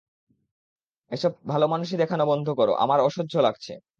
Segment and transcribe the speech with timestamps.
[1.11, 3.73] এসব ভালোমানুষি দেখানো বন্ধ কর, আমার অসহ্য লাগছে।